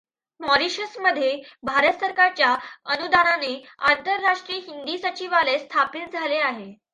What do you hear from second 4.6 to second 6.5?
हिंदी सचिवालय स्थापित झाले